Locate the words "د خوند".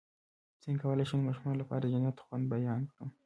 2.17-2.45